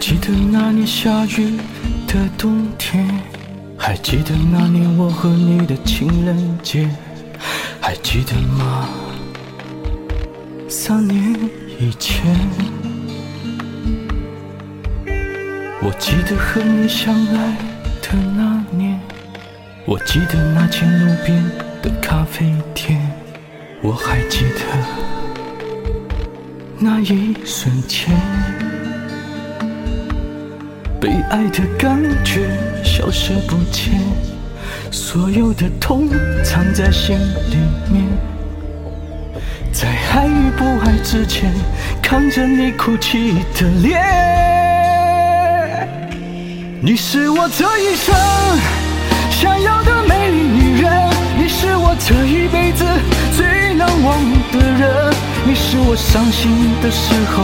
[0.00, 1.58] 记得那年下雨
[2.08, 3.06] 的冬天，
[3.76, 6.88] 还记得那年我和你的情人节，
[7.82, 8.88] 还记得吗？
[10.70, 11.38] 三年
[11.78, 12.34] 以前，
[15.82, 17.56] 我记得和你相爱
[18.00, 18.98] 的那年，
[19.84, 21.44] 我记得那间路边
[21.82, 22.98] 的咖啡店，
[23.82, 24.60] 我还记得
[26.78, 28.10] 那一瞬间。
[31.00, 32.50] 被爱的感觉
[32.84, 33.98] 消失不见，
[34.90, 36.10] 所有的痛
[36.44, 37.56] 藏在心里
[37.90, 38.04] 面。
[39.72, 41.50] 在爱与不爱之间，
[42.02, 43.98] 看着你哭泣的脸。
[46.82, 48.14] 你是我这一生
[49.30, 50.92] 想要的美丽女人，
[51.38, 52.84] 你是我这一辈子
[53.34, 54.18] 最难忘
[54.52, 55.14] 的人，
[55.46, 56.50] 你是我伤心
[56.82, 57.42] 的时候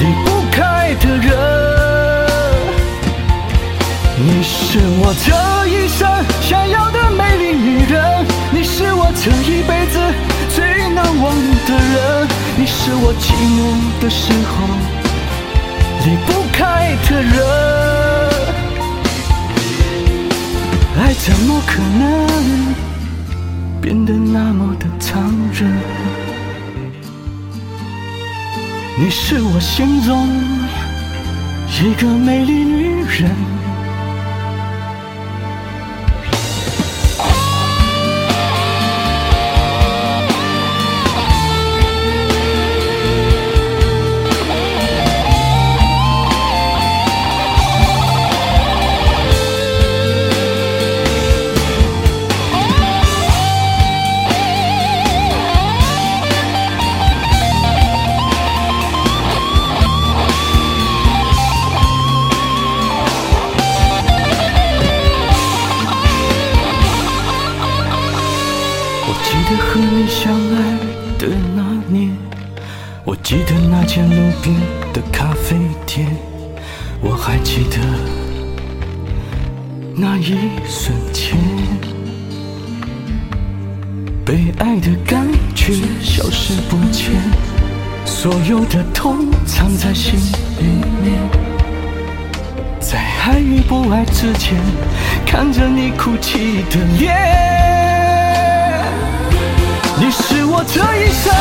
[0.00, 1.57] 离不开的人。
[4.30, 5.32] 你是我这
[5.68, 6.06] 一生
[6.42, 9.98] 想要的美丽女人，你是我这一辈子
[10.54, 11.34] 最难忘
[11.66, 13.58] 的人，你是我寂寞
[14.02, 14.52] 的时候
[16.04, 17.34] 离不开的人。
[21.00, 22.04] 爱怎么可能
[23.80, 25.72] 变得那么的残忍？
[28.98, 30.28] 你是我心中
[31.80, 33.57] 一个美丽女人。
[73.08, 74.54] 我记得那间路边
[74.92, 76.06] 的咖啡店，
[77.00, 77.78] 我还记得
[79.96, 80.36] 那一
[80.68, 81.34] 瞬间，
[84.26, 87.14] 被爱的感觉消失不见，
[88.04, 90.20] 所有的痛藏在心
[90.60, 90.66] 里
[91.02, 91.18] 面，
[92.78, 94.52] 在爱与不爱之间，
[95.24, 97.16] 看着你哭泣的脸。
[99.98, 101.32] 你是我这一生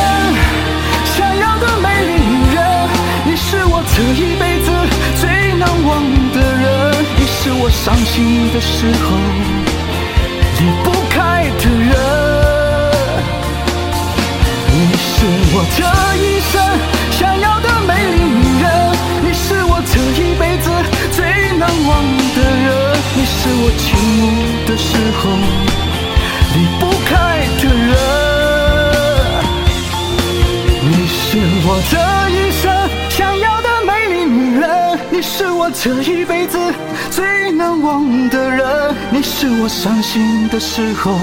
[1.18, 2.62] 想要的美丽女人，
[3.26, 4.70] 你是我这一辈子
[5.20, 5.24] 最
[5.58, 5.90] 难忘
[6.32, 6.64] 的人，
[7.18, 9.18] 你是我伤心的时候
[10.60, 11.18] 离不开
[11.58, 11.92] 的人。
[14.70, 15.82] 你是我这
[16.22, 16.54] 一生
[17.10, 18.66] 想要的美丽女人，
[19.26, 20.70] 你是我这一辈子
[21.12, 21.18] 最
[21.58, 21.90] 难忘
[22.36, 22.70] 的人，
[23.16, 23.84] 你是我寂
[24.22, 24.24] 寞
[24.68, 25.22] 的时候
[35.74, 36.58] 这一辈子
[37.12, 41.20] 最难忘的人，你是我伤心的时候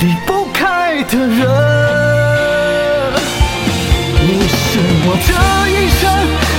[0.00, 1.38] 离不开的人。
[4.20, 5.32] 你是我这
[5.70, 6.02] 一生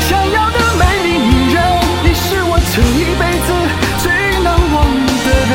[0.08, 1.58] 想要的美丽女人，
[2.04, 3.48] 你是我这一辈子
[4.02, 4.06] 最
[4.42, 4.76] 难忘
[5.26, 5.54] 的人，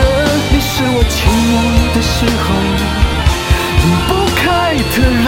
[0.53, 1.17] 你是我寂
[1.49, 1.53] 寞
[1.94, 2.47] 的时候
[3.81, 4.44] 离不开
[4.77, 5.27] 的人。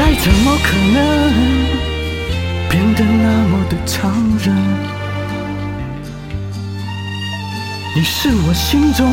[0.00, 1.02] 爱怎么可能？
[2.74, 4.10] 变得那么的残
[4.44, 4.52] 忍？
[7.94, 9.06] 你是我心中